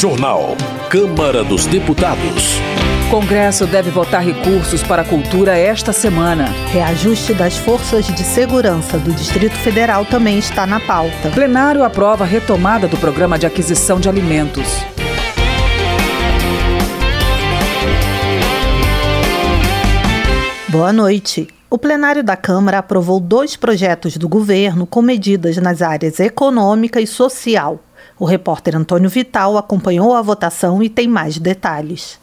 Jornal. 0.00 0.56
Câmara 0.88 1.44
dos 1.44 1.66
Deputados. 1.66 2.54
Congresso 3.10 3.66
deve 3.66 3.90
votar 3.90 4.24
recursos 4.24 4.82
para 4.82 5.02
a 5.02 5.04
cultura 5.04 5.58
esta 5.58 5.92
semana. 5.92 6.46
Reajuste 6.72 7.34
das 7.34 7.58
forças 7.58 8.06
de 8.06 8.22
segurança 8.22 8.98
do 8.98 9.12
Distrito 9.12 9.56
Federal 9.56 10.06
também 10.06 10.38
está 10.38 10.66
na 10.66 10.80
pauta. 10.80 11.28
Plenário 11.34 11.84
aprova 11.84 12.24
a 12.24 12.26
retomada 12.26 12.88
do 12.88 12.96
programa 12.96 13.38
de 13.38 13.44
aquisição 13.44 14.00
de 14.00 14.08
alimentos. 14.08 14.66
Boa 20.70 20.94
noite. 20.94 21.46
O 21.68 21.76
plenário 21.76 22.24
da 22.24 22.38
Câmara 22.38 22.78
aprovou 22.78 23.20
dois 23.20 23.54
projetos 23.54 24.16
do 24.16 24.30
governo 24.30 24.86
com 24.86 25.02
medidas 25.02 25.58
nas 25.58 25.82
áreas 25.82 26.18
econômica 26.18 27.02
e 27.02 27.06
social. 27.06 27.78
O 28.20 28.26
repórter 28.26 28.76
Antônio 28.76 29.08
Vital 29.08 29.56
acompanhou 29.56 30.14
a 30.14 30.20
votação 30.20 30.82
e 30.82 30.90
tem 30.90 31.08
mais 31.08 31.38
detalhes. 31.38 32.18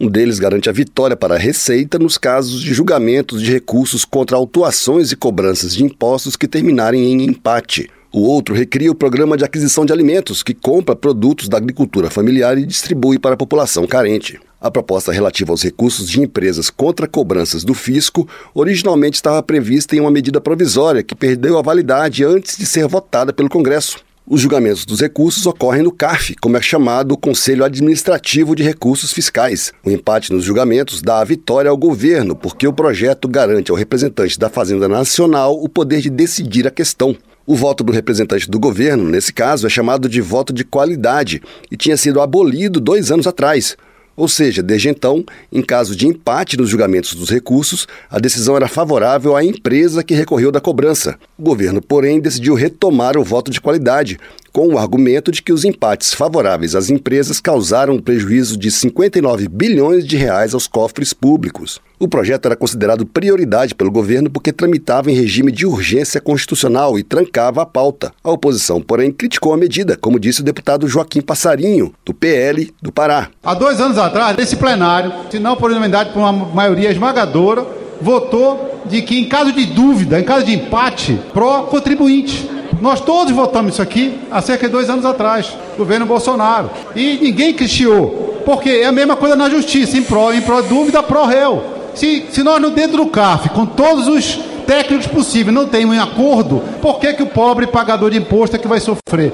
Um 0.00 0.08
deles 0.08 0.38
garante 0.38 0.70
a 0.70 0.72
vitória 0.72 1.14
para 1.14 1.34
a 1.34 1.38
Receita 1.38 1.98
nos 1.98 2.16
casos 2.16 2.62
de 2.62 2.72
julgamentos 2.72 3.42
de 3.42 3.52
recursos 3.52 4.02
contra 4.02 4.34
autuações 4.34 5.12
e 5.12 5.16
cobranças 5.16 5.74
de 5.74 5.84
impostos 5.84 6.36
que 6.36 6.48
terminarem 6.48 7.04
em 7.04 7.24
empate. 7.24 7.90
O 8.10 8.22
outro 8.22 8.54
recria 8.54 8.90
o 8.90 8.94
programa 8.94 9.36
de 9.36 9.44
aquisição 9.44 9.84
de 9.84 9.92
alimentos, 9.92 10.42
que 10.42 10.54
compra 10.54 10.96
produtos 10.96 11.50
da 11.50 11.58
agricultura 11.58 12.08
familiar 12.08 12.56
e 12.56 12.64
distribui 12.64 13.18
para 13.18 13.34
a 13.34 13.38
população 13.38 13.86
carente. 13.86 14.40
A 14.58 14.70
proposta 14.70 15.12
relativa 15.12 15.52
aos 15.52 15.62
recursos 15.62 16.08
de 16.08 16.18
empresas 16.18 16.70
contra 16.70 17.06
cobranças 17.06 17.62
do 17.62 17.74
fisco 17.74 18.26
originalmente 18.54 19.16
estava 19.16 19.42
prevista 19.42 19.94
em 19.94 20.00
uma 20.00 20.10
medida 20.10 20.40
provisória 20.40 21.02
que 21.02 21.14
perdeu 21.14 21.58
a 21.58 21.62
validade 21.62 22.24
antes 22.24 22.56
de 22.56 22.64
ser 22.64 22.88
votada 22.88 23.34
pelo 23.34 23.50
Congresso. 23.50 23.98
Os 24.24 24.40
julgamentos 24.40 24.86
dos 24.86 25.00
recursos 25.00 25.44
ocorrem 25.46 25.82
no 25.82 25.90
CARF, 25.90 26.36
como 26.40 26.56
é 26.56 26.62
chamado 26.62 27.10
o 27.10 27.18
Conselho 27.18 27.64
Administrativo 27.64 28.54
de 28.54 28.62
Recursos 28.62 29.12
Fiscais. 29.12 29.72
O 29.84 29.90
empate 29.90 30.32
nos 30.32 30.44
julgamentos 30.44 31.02
dá 31.02 31.18
a 31.18 31.24
vitória 31.24 31.68
ao 31.68 31.76
governo, 31.76 32.36
porque 32.36 32.66
o 32.66 32.72
projeto 32.72 33.26
garante 33.26 33.72
ao 33.72 33.76
representante 33.76 34.38
da 34.38 34.48
Fazenda 34.48 34.88
Nacional 34.88 35.60
o 35.60 35.68
poder 35.68 36.00
de 36.00 36.08
decidir 36.08 36.68
a 36.68 36.70
questão. 36.70 37.16
O 37.44 37.56
voto 37.56 37.82
do 37.82 37.92
representante 37.92 38.48
do 38.48 38.60
governo, 38.60 39.08
nesse 39.08 39.32
caso, 39.32 39.66
é 39.66 39.70
chamado 39.70 40.08
de 40.08 40.20
voto 40.20 40.52
de 40.52 40.64
qualidade 40.64 41.42
e 41.68 41.76
tinha 41.76 41.96
sido 41.96 42.20
abolido 42.20 42.80
dois 42.80 43.10
anos 43.10 43.26
atrás. 43.26 43.76
Ou 44.16 44.28
seja, 44.28 44.62
desde 44.62 44.88
então, 44.88 45.24
em 45.50 45.62
caso 45.62 45.96
de 45.96 46.06
empate 46.06 46.56
nos 46.56 46.68
julgamentos 46.68 47.14
dos 47.14 47.30
recursos, 47.30 47.86
a 48.10 48.18
decisão 48.18 48.56
era 48.56 48.68
favorável 48.68 49.34
à 49.34 49.44
empresa 49.44 50.04
que 50.04 50.14
recorreu 50.14 50.52
da 50.52 50.60
cobrança. 50.60 51.18
O 51.38 51.42
governo, 51.42 51.80
porém, 51.80 52.20
decidiu 52.20 52.54
retomar 52.54 53.16
o 53.16 53.24
voto 53.24 53.50
de 53.50 53.60
qualidade, 53.60 54.18
com 54.52 54.68
o 54.68 54.78
argumento 54.78 55.32
de 55.32 55.42
que 55.42 55.52
os 55.52 55.64
empates 55.64 56.12
favoráveis 56.12 56.74
às 56.74 56.90
empresas 56.90 57.40
causaram 57.40 57.94
um 57.94 57.98
prejuízo 57.98 58.56
de 58.56 58.70
59 58.70 59.48
bilhões 59.48 60.06
de 60.06 60.16
reais 60.16 60.52
aos 60.52 60.66
cofres 60.66 61.14
públicos. 61.14 61.80
O 61.98 62.06
projeto 62.08 62.46
era 62.46 62.56
considerado 62.56 63.06
prioridade 63.06 63.74
pelo 63.74 63.90
governo 63.90 64.28
porque 64.28 64.52
tramitava 64.52 65.10
em 65.10 65.14
regime 65.14 65.50
de 65.50 65.64
urgência 65.64 66.20
constitucional 66.20 66.98
e 66.98 67.02
trancava 67.02 67.62
a 67.62 67.66
pauta. 67.66 68.12
A 68.22 68.30
oposição, 68.30 68.82
porém, 68.82 69.10
criticou 69.10 69.54
a 69.54 69.56
medida, 69.56 69.96
como 69.96 70.18
disse 70.18 70.40
o 70.40 70.44
deputado 70.44 70.88
Joaquim 70.88 71.20
Passarinho, 71.20 71.94
do 72.04 72.12
PL 72.12 72.74
do 72.82 72.92
Pará. 72.92 73.30
Há 73.42 73.54
dois 73.54 73.80
anos 73.80 73.98
atrás, 73.98 74.36
esse 74.38 74.56
plenário, 74.56 75.12
se 75.30 75.38
não 75.38 75.56
por 75.56 75.70
unanimidade, 75.70 76.12
por 76.12 76.18
uma 76.18 76.32
maioria 76.32 76.90
esmagadora, 76.90 77.64
votou 78.00 78.82
de 78.84 79.00
que, 79.02 79.18
em 79.18 79.28
caso 79.28 79.52
de 79.52 79.64
dúvida, 79.66 80.18
em 80.18 80.24
caso 80.24 80.44
de 80.44 80.52
empate, 80.52 81.18
pró-contribuinte. 81.32 82.61
Nós 82.82 83.00
todos 83.00 83.32
votamos 83.32 83.74
isso 83.74 83.80
aqui 83.80 84.18
há 84.28 84.42
cerca 84.42 84.66
de 84.66 84.72
dois 84.72 84.90
anos 84.90 85.04
atrás, 85.04 85.56
governo 85.78 86.04
Bolsonaro. 86.04 86.68
E 86.96 87.16
ninguém 87.22 87.54
cristiou, 87.54 88.40
porque 88.44 88.70
é 88.70 88.86
a 88.86 88.92
mesma 88.92 89.14
coisa 89.14 89.36
na 89.36 89.48
justiça, 89.48 89.96
em 89.96 90.02
pró, 90.02 90.32
em 90.32 90.40
pró 90.40 90.60
dúvida, 90.60 91.00
pró 91.00 91.24
réu. 91.24 91.62
Se, 91.94 92.26
se 92.30 92.42
nós 92.42 92.60
no 92.60 92.70
dentro 92.70 92.96
do 92.96 93.06
CAF, 93.06 93.50
com 93.50 93.64
todos 93.64 94.08
os 94.08 94.40
técnicos 94.66 95.06
possíveis, 95.06 95.54
não 95.54 95.68
temos 95.68 95.96
um 95.96 96.00
acordo, 96.00 96.60
por 96.80 96.98
que, 96.98 97.12
que 97.12 97.22
o 97.22 97.26
pobre 97.26 97.68
pagador 97.68 98.10
de 98.10 98.18
imposto 98.18 98.56
é 98.56 98.58
que 98.58 98.66
vai 98.66 98.80
sofrer? 98.80 99.32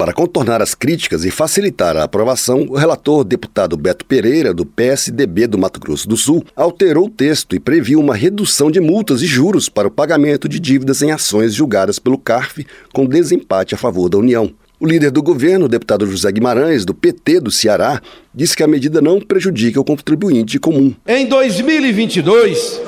Para 0.00 0.14
contornar 0.14 0.62
as 0.62 0.74
críticas 0.74 1.26
e 1.26 1.30
facilitar 1.30 1.94
a 1.94 2.04
aprovação, 2.04 2.64
o 2.70 2.74
relator 2.74 3.22
deputado 3.22 3.76
Beto 3.76 4.06
Pereira, 4.06 4.54
do 4.54 4.64
PSDB 4.64 5.46
do 5.46 5.58
Mato 5.58 5.78
Grosso 5.78 6.08
do 6.08 6.16
Sul, 6.16 6.42
alterou 6.56 7.04
o 7.04 7.10
texto 7.10 7.54
e 7.54 7.60
previu 7.60 8.00
uma 8.00 8.14
redução 8.14 8.70
de 8.70 8.80
multas 8.80 9.20
e 9.20 9.26
juros 9.26 9.68
para 9.68 9.88
o 9.88 9.90
pagamento 9.90 10.48
de 10.48 10.58
dívidas 10.58 11.02
em 11.02 11.10
ações 11.10 11.52
julgadas 11.52 11.98
pelo 11.98 12.16
CARF 12.16 12.66
com 12.94 13.04
desempate 13.04 13.74
a 13.74 13.78
favor 13.78 14.08
da 14.08 14.16
União. 14.16 14.50
O 14.80 14.86
líder 14.86 15.10
do 15.10 15.22
governo, 15.22 15.66
o 15.66 15.68
deputado 15.68 16.06
José 16.06 16.32
Guimarães, 16.32 16.86
do 16.86 16.94
PT 16.94 17.40
do 17.40 17.50
Ceará, 17.50 18.00
disse 18.34 18.56
que 18.56 18.62
a 18.62 18.66
medida 18.66 19.02
não 19.02 19.20
prejudica 19.20 19.78
o 19.78 19.84
contribuinte 19.84 20.58
comum. 20.58 20.94
Em 21.06 21.26
2022, 21.26 22.80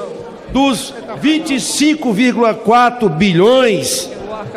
dos 0.51 0.95
25,4 1.23 3.11
bilhões 3.11 4.09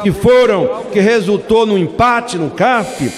que 0.01 0.11
foram, 0.11 0.83
que 0.91 0.99
resultou 0.99 1.65
no 1.65 1.77
empate 1.77 2.37
no 2.37 2.49
CAF, 2.49 3.11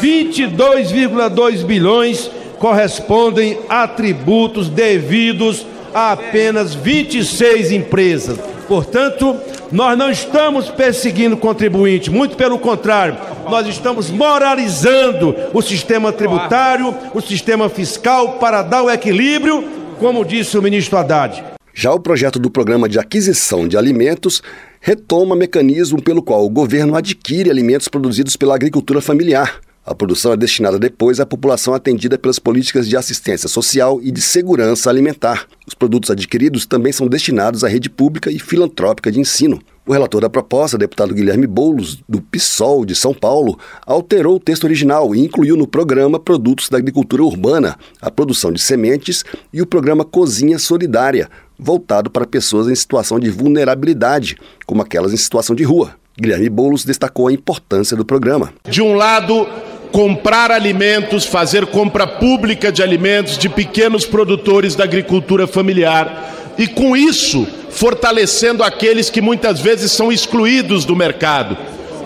22,2 0.00 1.64
bilhões 1.64 2.30
correspondem 2.58 3.58
a 3.68 3.88
tributos 3.88 4.68
devidos 4.68 5.66
a 5.94 6.12
apenas 6.12 6.74
26 6.74 7.72
empresas. 7.72 8.38
Portanto, 8.68 9.36
nós 9.72 9.98
não 9.98 10.10
estamos 10.10 10.68
perseguindo 10.68 11.34
o 11.34 11.38
contribuinte, 11.38 12.10
muito 12.10 12.36
pelo 12.36 12.58
contrário, 12.58 13.16
nós 13.48 13.66
estamos 13.66 14.10
moralizando 14.10 15.34
o 15.52 15.60
sistema 15.60 16.12
tributário, 16.12 16.94
o 17.12 17.20
sistema 17.20 17.68
fiscal 17.68 18.34
para 18.34 18.62
dar 18.62 18.82
o 18.82 18.90
equilíbrio, 18.90 19.64
como 19.98 20.24
disse 20.24 20.56
o 20.56 20.62
ministro 20.62 20.96
Haddad. 20.98 21.42
Já 21.74 21.92
o 21.92 21.98
projeto 21.98 22.38
do 22.38 22.50
Programa 22.50 22.88
de 22.88 22.98
Aquisição 22.98 23.66
de 23.66 23.76
Alimentos 23.76 24.42
retoma 24.80 25.36
mecanismo 25.36 26.02
pelo 26.02 26.22
qual 26.22 26.44
o 26.44 26.50
governo 26.50 26.96
adquire 26.96 27.50
alimentos 27.50 27.86
produzidos 27.86 28.34
pela 28.34 28.54
agricultura 28.54 29.00
familiar. 29.02 29.60
A 29.84 29.94
produção 29.94 30.32
é 30.32 30.36
destinada 30.36 30.78
depois 30.78 31.20
à 31.20 31.26
população 31.26 31.74
atendida 31.74 32.18
pelas 32.18 32.38
políticas 32.38 32.88
de 32.88 32.96
assistência 32.96 33.48
social 33.48 34.00
e 34.02 34.10
de 34.10 34.20
segurança 34.20 34.88
alimentar. 34.88 35.46
Os 35.66 35.74
produtos 35.74 36.10
adquiridos 36.10 36.64
também 36.64 36.92
são 36.92 37.06
destinados 37.06 37.62
à 37.62 37.68
rede 37.68 37.90
pública 37.90 38.30
e 38.30 38.38
filantrópica 38.38 39.12
de 39.12 39.20
ensino. 39.20 39.60
O 39.90 39.92
relator 39.92 40.20
da 40.20 40.30
proposta, 40.30 40.78
deputado 40.78 41.12
Guilherme 41.12 41.48
Boulos, 41.48 41.98
do 42.08 42.22
PSOL 42.22 42.84
de 42.84 42.94
São 42.94 43.12
Paulo, 43.12 43.58
alterou 43.84 44.36
o 44.36 44.38
texto 44.38 44.62
original 44.62 45.12
e 45.16 45.18
incluiu 45.18 45.56
no 45.56 45.66
programa 45.66 46.20
produtos 46.20 46.68
da 46.68 46.78
agricultura 46.78 47.24
urbana, 47.24 47.76
a 48.00 48.08
produção 48.08 48.52
de 48.52 48.60
sementes 48.60 49.24
e 49.52 49.60
o 49.60 49.66
programa 49.66 50.04
Cozinha 50.04 50.60
Solidária, 50.60 51.28
voltado 51.58 52.08
para 52.08 52.24
pessoas 52.24 52.68
em 52.68 52.74
situação 52.76 53.18
de 53.18 53.30
vulnerabilidade, 53.30 54.36
como 54.64 54.80
aquelas 54.80 55.12
em 55.12 55.16
situação 55.16 55.56
de 55.56 55.64
rua. 55.64 55.96
Guilherme 56.16 56.48
Boulos 56.48 56.84
destacou 56.84 57.26
a 57.26 57.32
importância 57.32 57.96
do 57.96 58.04
programa. 58.04 58.52
De 58.68 58.80
um 58.80 58.94
lado, 58.94 59.44
comprar 59.90 60.52
alimentos, 60.52 61.24
fazer 61.24 61.66
compra 61.66 62.06
pública 62.06 62.70
de 62.70 62.80
alimentos 62.80 63.36
de 63.36 63.48
pequenos 63.48 64.06
produtores 64.06 64.76
da 64.76 64.84
agricultura 64.84 65.48
familiar 65.48 66.52
e, 66.56 66.68
com 66.68 66.96
isso, 66.96 67.44
fortalecendo 67.70 68.62
aqueles 68.62 69.08
que 69.10 69.20
muitas 69.20 69.60
vezes 69.60 69.92
são 69.92 70.12
excluídos 70.12 70.84
do 70.84 70.96
mercado, 70.96 71.56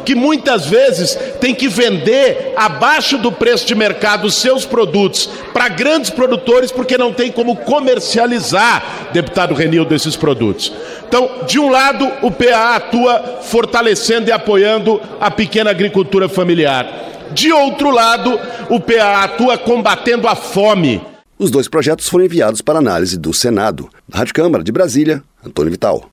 que 0.04 0.14
muitas 0.14 0.66
vezes 0.66 1.18
têm 1.40 1.54
que 1.54 1.66
vender 1.66 2.52
abaixo 2.56 3.16
do 3.16 3.32
preço 3.32 3.66
de 3.66 3.74
mercado 3.74 4.26
os 4.26 4.34
seus 4.34 4.64
produtos 4.64 5.28
para 5.52 5.68
grandes 5.68 6.10
produtores 6.10 6.70
porque 6.70 6.98
não 6.98 7.12
tem 7.12 7.32
como 7.32 7.56
comercializar, 7.56 9.08
deputado 9.12 9.54
Renildo, 9.54 9.94
esses 9.94 10.14
produtos. 10.14 10.72
Então, 11.08 11.30
de 11.46 11.58
um 11.58 11.70
lado, 11.70 12.10
o 12.22 12.30
PA 12.30 12.76
atua 12.76 13.40
fortalecendo 13.42 14.28
e 14.28 14.32
apoiando 14.32 15.00
a 15.20 15.30
pequena 15.30 15.70
agricultura 15.70 16.28
familiar. 16.28 16.86
De 17.32 17.50
outro 17.52 17.90
lado, 17.90 18.38
o 18.68 18.78
PA 18.78 19.24
atua 19.24 19.56
combatendo 19.58 20.28
a 20.28 20.34
fome. 20.34 21.13
Os 21.44 21.50
dois 21.50 21.68
projetos 21.68 22.08
foram 22.08 22.24
enviados 22.24 22.62
para 22.62 22.78
análise 22.78 23.18
do 23.18 23.30
Senado. 23.30 23.90
Da 24.08 24.16
Rádio 24.16 24.32
Câmara 24.32 24.64
de 24.64 24.72
Brasília, 24.72 25.22
Antônio 25.44 25.70
Vital. 25.70 26.08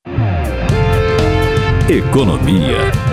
Economia. 1.90 3.11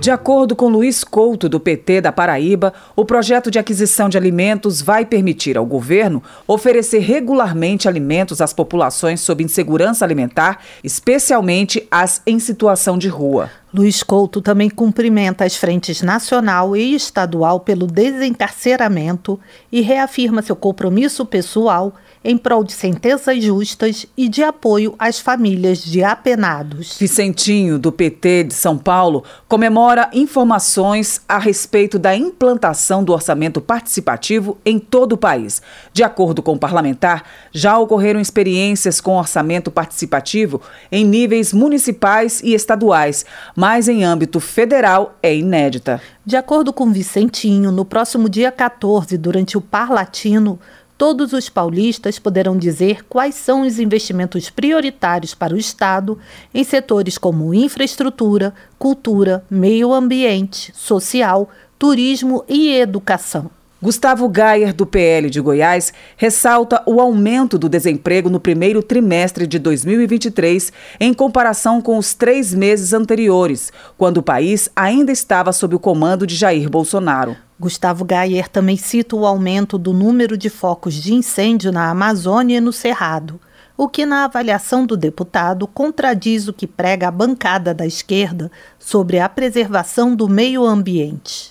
De 0.00 0.10
acordo 0.10 0.56
com 0.56 0.70
Luiz 0.70 1.04
Couto, 1.04 1.46
do 1.46 1.60
PT 1.60 2.00
da 2.00 2.10
Paraíba, 2.10 2.72
o 2.96 3.04
projeto 3.04 3.50
de 3.50 3.58
aquisição 3.58 4.08
de 4.08 4.16
alimentos 4.16 4.80
vai 4.80 5.04
permitir 5.04 5.58
ao 5.58 5.66
governo 5.66 6.22
oferecer 6.48 7.00
regularmente 7.00 7.86
alimentos 7.86 8.40
às 8.40 8.54
populações 8.54 9.20
sob 9.20 9.44
insegurança 9.44 10.02
alimentar, 10.02 10.60
especialmente 10.82 11.86
as 11.90 12.22
em 12.26 12.38
situação 12.38 12.96
de 12.96 13.08
rua. 13.08 13.50
Luiz 13.74 14.02
Couto 14.02 14.40
também 14.40 14.70
cumprimenta 14.70 15.44
as 15.44 15.54
frentes 15.54 16.00
nacional 16.00 16.74
e 16.74 16.94
estadual 16.94 17.60
pelo 17.60 17.86
desencarceramento 17.86 19.38
e 19.70 19.82
reafirma 19.82 20.40
seu 20.40 20.56
compromisso 20.56 21.26
pessoal 21.26 21.94
em 22.22 22.36
prol 22.36 22.62
de 22.62 22.72
sentenças 22.72 23.42
justas 23.42 24.06
e 24.16 24.28
de 24.28 24.42
apoio 24.42 24.94
às 24.98 25.18
famílias 25.18 25.82
de 25.82 26.04
apenados. 26.04 26.98
Vicentinho, 26.98 27.78
do 27.78 27.90
PT 27.90 28.44
de 28.44 28.54
São 28.54 28.76
Paulo, 28.76 29.24
comemora 29.48 30.10
informações 30.12 31.22
a 31.26 31.38
respeito 31.38 31.98
da 31.98 32.14
implantação 32.14 33.02
do 33.02 33.12
orçamento 33.12 33.60
participativo 33.60 34.58
em 34.64 34.78
todo 34.78 35.14
o 35.14 35.18
país. 35.18 35.62
De 35.92 36.02
acordo 36.02 36.42
com 36.42 36.52
o 36.52 36.58
parlamentar, 36.58 37.24
já 37.52 37.78
ocorreram 37.78 38.20
experiências 38.20 39.00
com 39.00 39.16
orçamento 39.16 39.70
participativo 39.70 40.60
em 40.92 41.04
níveis 41.04 41.52
municipais 41.52 42.42
e 42.44 42.54
estaduais, 42.54 43.24
mas 43.56 43.88
em 43.88 44.04
âmbito 44.04 44.40
federal 44.40 45.16
é 45.22 45.34
inédita. 45.34 46.00
De 46.24 46.36
acordo 46.36 46.72
com 46.72 46.92
Vicentinho, 46.92 47.72
no 47.72 47.84
próximo 47.84 48.28
dia 48.28 48.52
14, 48.52 49.16
durante 49.16 49.56
o 49.56 49.60
Parlatino, 49.60 50.60
todos 51.00 51.32
os 51.32 51.48
paulistas 51.48 52.18
poderão 52.18 52.58
dizer 52.58 53.06
quais 53.08 53.34
são 53.34 53.62
os 53.62 53.78
investimentos 53.78 54.50
prioritários 54.50 55.34
para 55.34 55.54
o 55.54 55.56
Estado 55.56 56.18
em 56.52 56.62
setores 56.62 57.16
como 57.16 57.54
infraestrutura, 57.54 58.52
cultura, 58.78 59.42
meio 59.48 59.94
ambiente, 59.94 60.70
social, 60.76 61.48
turismo 61.78 62.44
e 62.46 62.74
educação. 62.74 63.50
Gustavo 63.82 64.28
Gayer, 64.28 64.74
do 64.74 64.84
PL 64.84 65.30
de 65.30 65.40
Goiás, 65.40 65.90
ressalta 66.14 66.82
o 66.84 67.00
aumento 67.00 67.58
do 67.58 67.66
desemprego 67.66 68.28
no 68.28 68.38
primeiro 68.38 68.82
trimestre 68.82 69.46
de 69.46 69.58
2023 69.58 70.70
em 71.00 71.14
comparação 71.14 71.80
com 71.80 71.96
os 71.96 72.12
três 72.12 72.52
meses 72.52 72.92
anteriores, 72.92 73.72
quando 73.96 74.18
o 74.18 74.22
país 74.22 74.68
ainda 74.76 75.10
estava 75.10 75.50
sob 75.50 75.76
o 75.76 75.78
comando 75.78 76.26
de 76.26 76.36
Jair 76.36 76.68
Bolsonaro. 76.68 77.34
Gustavo 77.58 78.04
Gayer 78.04 78.50
também 78.50 78.76
cita 78.76 79.16
o 79.16 79.24
aumento 79.24 79.78
do 79.78 79.94
número 79.94 80.36
de 80.36 80.50
focos 80.50 80.92
de 80.92 81.14
incêndio 81.14 81.72
na 81.72 81.88
Amazônia 81.88 82.58
e 82.58 82.60
no 82.60 82.74
Cerrado, 82.74 83.40
o 83.78 83.88
que, 83.88 84.04
na 84.04 84.24
avaliação 84.26 84.84
do 84.84 84.94
deputado, 84.94 85.66
contradiz 85.66 86.48
o 86.48 86.52
que 86.52 86.66
prega 86.66 87.08
a 87.08 87.10
bancada 87.10 87.72
da 87.72 87.86
esquerda 87.86 88.52
sobre 88.78 89.18
a 89.18 89.26
preservação 89.26 90.14
do 90.14 90.28
meio 90.28 90.66
ambiente. 90.66 91.48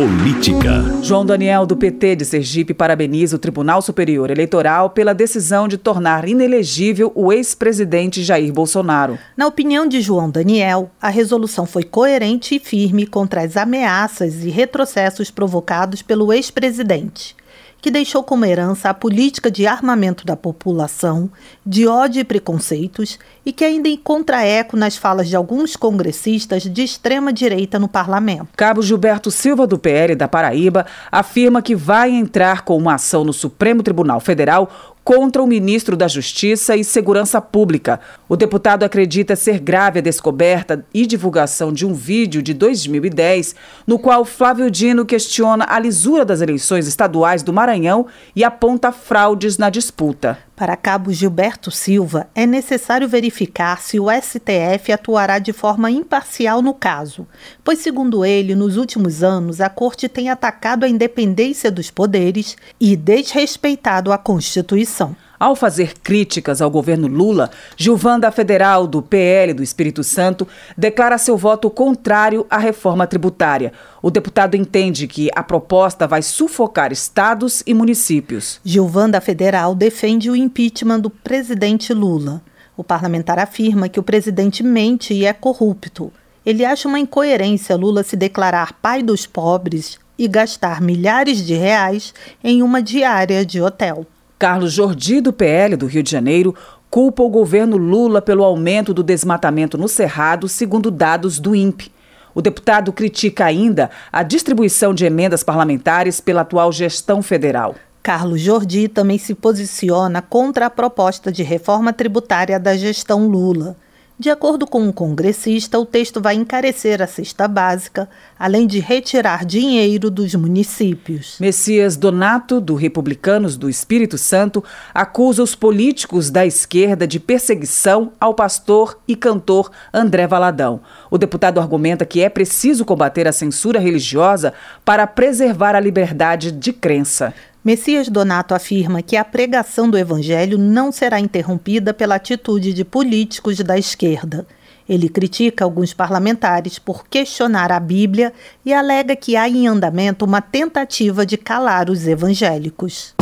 Política. 0.00 0.82
João 1.02 1.26
Daniel, 1.26 1.66
do 1.66 1.76
PT 1.76 2.16
de 2.16 2.24
Sergipe, 2.24 2.72
parabeniza 2.72 3.36
o 3.36 3.38
Tribunal 3.38 3.82
Superior 3.82 4.30
Eleitoral 4.30 4.88
pela 4.88 5.12
decisão 5.12 5.68
de 5.68 5.76
tornar 5.76 6.26
inelegível 6.26 7.12
o 7.14 7.30
ex-presidente 7.30 8.22
Jair 8.22 8.50
Bolsonaro. 8.50 9.18
Na 9.36 9.46
opinião 9.46 9.86
de 9.86 10.00
João 10.00 10.30
Daniel, 10.30 10.90
a 11.02 11.10
resolução 11.10 11.66
foi 11.66 11.82
coerente 11.82 12.54
e 12.54 12.58
firme 12.58 13.06
contra 13.06 13.42
as 13.42 13.58
ameaças 13.58 14.42
e 14.42 14.48
retrocessos 14.48 15.30
provocados 15.30 16.00
pelo 16.00 16.32
ex-presidente 16.32 17.36
que 17.80 17.90
deixou 17.90 18.22
como 18.22 18.44
herança 18.44 18.90
a 18.90 18.94
política 18.94 19.50
de 19.50 19.66
armamento 19.66 20.24
da 20.24 20.36
população, 20.36 21.30
de 21.64 21.86
ódio 21.86 22.20
e 22.20 22.24
preconceitos, 22.24 23.18
e 23.44 23.52
que 23.52 23.64
ainda 23.64 23.88
encontra 23.88 24.44
eco 24.44 24.76
nas 24.76 24.96
falas 24.96 25.28
de 25.28 25.36
alguns 25.36 25.76
congressistas 25.76 26.62
de 26.62 26.82
extrema 26.82 27.32
direita 27.32 27.78
no 27.78 27.88
parlamento. 27.88 28.48
Cabo 28.56 28.82
Gilberto 28.82 29.30
Silva, 29.30 29.66
do 29.66 29.78
PL 29.78 30.14
da 30.14 30.28
Paraíba, 30.28 30.86
afirma 31.10 31.62
que 31.62 31.74
vai 31.74 32.10
entrar 32.10 32.62
com 32.62 32.76
uma 32.76 32.94
ação 32.94 33.24
no 33.24 33.32
Supremo 33.32 33.82
Tribunal 33.82 34.20
Federal 34.20 34.70
contra 35.10 35.42
o 35.42 35.46
ministro 35.46 35.96
da 35.96 36.06
Justiça 36.06 36.76
e 36.76 36.84
Segurança 36.84 37.40
Pública. 37.40 37.98
O 38.28 38.36
deputado 38.36 38.84
acredita 38.84 39.34
ser 39.34 39.58
grave 39.58 39.98
a 39.98 40.02
descoberta 40.02 40.86
e 40.94 41.04
divulgação 41.04 41.72
de 41.72 41.84
um 41.84 41.92
vídeo 41.92 42.40
de 42.40 42.54
2010, 42.54 43.56
no 43.84 43.98
qual 43.98 44.24
Flávio 44.24 44.70
Dino 44.70 45.04
questiona 45.04 45.66
a 45.68 45.80
lisura 45.80 46.24
das 46.24 46.40
eleições 46.40 46.86
estaduais 46.86 47.42
do 47.42 47.52
Maranhão 47.52 48.06
e 48.36 48.44
aponta 48.44 48.92
fraudes 48.92 49.58
na 49.58 49.68
disputa. 49.68 50.38
Para 50.60 50.76
Cabo 50.76 51.10
Gilberto 51.10 51.70
Silva, 51.70 52.28
é 52.34 52.44
necessário 52.44 53.08
verificar 53.08 53.80
se 53.80 53.98
o 53.98 54.08
STF 54.10 54.92
atuará 54.92 55.38
de 55.38 55.54
forma 55.54 55.90
imparcial 55.90 56.60
no 56.60 56.74
caso, 56.74 57.26
pois, 57.64 57.78
segundo 57.78 58.26
ele, 58.26 58.54
nos 58.54 58.76
últimos 58.76 59.22
anos 59.22 59.62
a 59.62 59.70
Corte 59.70 60.06
tem 60.06 60.28
atacado 60.28 60.84
a 60.84 60.88
independência 60.90 61.70
dos 61.70 61.90
poderes 61.90 62.58
e 62.78 62.94
desrespeitado 62.94 64.12
a 64.12 64.18
Constituição. 64.18 65.16
Ao 65.40 65.56
fazer 65.56 65.94
críticas 66.02 66.60
ao 66.60 66.70
governo 66.70 67.06
Lula, 67.06 67.50
Gilvanda 67.74 68.30
Federal, 68.30 68.86
do 68.86 69.00
PL 69.00 69.54
do 69.54 69.62
Espírito 69.62 70.04
Santo, 70.04 70.46
declara 70.76 71.16
seu 71.16 71.34
voto 71.34 71.70
contrário 71.70 72.46
à 72.50 72.58
reforma 72.58 73.06
tributária. 73.06 73.72
O 74.02 74.10
deputado 74.10 74.54
entende 74.54 75.08
que 75.08 75.30
a 75.34 75.42
proposta 75.42 76.06
vai 76.06 76.20
sufocar 76.20 76.92
estados 76.92 77.62
e 77.66 77.72
municípios. 77.72 78.60
Gilvanda 78.62 79.18
Federal 79.18 79.74
defende 79.74 80.28
o 80.30 80.36
impeachment 80.36 81.00
do 81.00 81.08
presidente 81.08 81.94
Lula. 81.94 82.42
O 82.76 82.84
parlamentar 82.84 83.38
afirma 83.38 83.88
que 83.88 83.98
o 83.98 84.02
presidente 84.02 84.62
mente 84.62 85.14
e 85.14 85.24
é 85.24 85.32
corrupto. 85.32 86.12
Ele 86.44 86.66
acha 86.66 86.86
uma 86.86 87.00
incoerência 87.00 87.76
Lula 87.76 88.02
se 88.02 88.14
declarar 88.14 88.74
pai 88.74 89.02
dos 89.02 89.24
pobres 89.24 89.98
e 90.18 90.28
gastar 90.28 90.82
milhares 90.82 91.38
de 91.46 91.54
reais 91.54 92.12
em 92.44 92.62
uma 92.62 92.82
diária 92.82 93.42
de 93.42 93.58
hotel. 93.62 94.06
Carlos 94.40 94.72
Jordi, 94.72 95.20
do 95.20 95.34
PL 95.34 95.76
do 95.76 95.84
Rio 95.84 96.02
de 96.02 96.10
Janeiro, 96.10 96.54
culpa 96.88 97.22
o 97.22 97.28
governo 97.28 97.76
Lula 97.76 98.22
pelo 98.22 98.42
aumento 98.42 98.94
do 98.94 99.02
desmatamento 99.02 99.76
no 99.76 99.86
Cerrado, 99.86 100.48
segundo 100.48 100.90
dados 100.90 101.38
do 101.38 101.54
INPE. 101.54 101.92
O 102.34 102.40
deputado 102.40 102.90
critica 102.90 103.44
ainda 103.44 103.90
a 104.10 104.22
distribuição 104.22 104.94
de 104.94 105.04
emendas 105.04 105.42
parlamentares 105.42 106.22
pela 106.22 106.40
atual 106.40 106.72
gestão 106.72 107.22
federal. 107.22 107.74
Carlos 108.02 108.40
Jordi 108.40 108.88
também 108.88 109.18
se 109.18 109.34
posiciona 109.34 110.22
contra 110.22 110.64
a 110.64 110.70
proposta 110.70 111.30
de 111.30 111.42
reforma 111.42 111.92
tributária 111.92 112.58
da 112.58 112.74
gestão 112.74 113.28
Lula. 113.28 113.76
De 114.20 114.28
acordo 114.28 114.66
com 114.66 114.82
um 114.82 114.92
congressista, 114.92 115.78
o 115.78 115.86
texto 115.86 116.20
vai 116.20 116.34
encarecer 116.34 117.00
a 117.00 117.06
cesta 117.06 117.48
básica, 117.48 118.06
além 118.38 118.66
de 118.66 118.78
retirar 118.78 119.46
dinheiro 119.46 120.10
dos 120.10 120.34
municípios. 120.34 121.38
Messias 121.40 121.96
Donato, 121.96 122.60
do 122.60 122.74
Republicanos 122.74 123.56
do 123.56 123.66
Espírito 123.66 124.18
Santo, 124.18 124.62
acusa 124.92 125.42
os 125.42 125.54
políticos 125.54 126.28
da 126.28 126.44
esquerda 126.44 127.06
de 127.06 127.18
perseguição 127.18 128.12
ao 128.20 128.34
pastor 128.34 128.98
e 129.08 129.16
cantor 129.16 129.70
André 129.90 130.26
Valadão. 130.26 130.82
O 131.10 131.16
deputado 131.16 131.58
argumenta 131.58 132.04
que 132.04 132.20
é 132.20 132.28
preciso 132.28 132.84
combater 132.84 133.26
a 133.26 133.32
censura 133.32 133.80
religiosa 133.80 134.52
para 134.84 135.06
preservar 135.06 135.74
a 135.74 135.80
liberdade 135.80 136.52
de 136.52 136.74
crença. 136.74 137.32
Messias 137.62 138.08
Donato 138.08 138.54
afirma 138.54 139.02
que 139.02 139.16
a 139.16 139.24
pregação 139.24 139.90
do 139.90 139.98
evangelho 139.98 140.56
não 140.56 140.90
será 140.90 141.20
interrompida 141.20 141.92
pela 141.92 142.14
atitude 142.14 142.72
de 142.72 142.86
políticos 142.86 143.58
da 143.58 143.76
esquerda. 143.76 144.46
Ele 144.88 145.10
critica 145.10 145.62
alguns 145.62 145.92
parlamentares 145.92 146.78
por 146.78 147.06
questionar 147.06 147.70
a 147.70 147.78
Bíblia 147.78 148.32
e 148.64 148.72
alega 148.72 149.14
que 149.14 149.36
há 149.36 149.46
em 149.46 149.68
andamento 149.68 150.24
uma 150.24 150.40
tentativa 150.40 151.26
de 151.26 151.36
calar 151.36 151.90
os 151.90 152.06
evangélicos. 152.06 153.14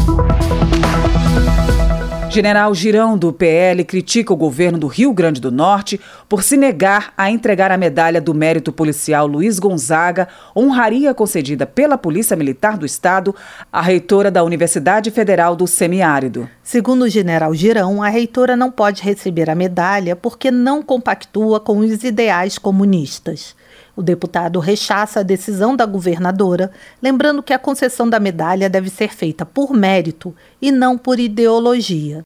General 2.30 2.74
Girão, 2.74 3.16
do 3.16 3.32
PL, 3.32 3.82
critica 3.84 4.34
o 4.34 4.36
governo 4.36 4.78
do 4.78 4.86
Rio 4.86 5.14
Grande 5.14 5.40
do 5.40 5.50
Norte 5.50 5.98
por 6.28 6.42
se 6.42 6.58
negar 6.58 7.12
a 7.16 7.30
entregar 7.30 7.70
a 7.70 7.76
medalha 7.78 8.20
do 8.20 8.34
mérito 8.34 8.70
policial 8.70 9.26
Luiz 9.26 9.58
Gonzaga, 9.58 10.28
honraria 10.54 11.14
concedida 11.14 11.66
pela 11.66 11.96
Polícia 11.96 12.36
Militar 12.36 12.76
do 12.76 12.84
Estado 12.84 13.34
à 13.72 13.80
reitora 13.80 14.30
da 14.30 14.44
Universidade 14.44 15.10
Federal 15.10 15.56
do 15.56 15.66
Semiárido. 15.66 16.48
Segundo 16.62 17.02
o 17.02 17.08
general 17.08 17.54
Girão, 17.54 18.02
a 18.02 18.10
reitora 18.10 18.54
não 18.54 18.70
pode 18.70 19.02
receber 19.02 19.48
a 19.48 19.54
medalha 19.54 20.14
porque 20.14 20.50
não 20.50 20.82
compactua 20.82 21.58
com 21.58 21.78
os 21.78 22.04
ideais 22.04 22.58
comunistas. 22.58 23.56
O 23.98 24.02
deputado 24.02 24.60
rechaça 24.60 25.18
a 25.18 25.22
decisão 25.24 25.74
da 25.74 25.84
governadora, 25.84 26.70
lembrando 27.02 27.42
que 27.42 27.52
a 27.52 27.58
concessão 27.58 28.08
da 28.08 28.20
medalha 28.20 28.70
deve 28.70 28.88
ser 28.88 29.12
feita 29.12 29.44
por 29.44 29.74
mérito 29.74 30.32
e 30.62 30.70
não 30.70 30.96
por 30.96 31.18
ideologia. 31.18 32.22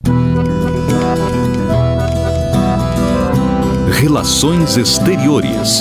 Relações 3.91 4.77
Exteriores. 4.77 5.81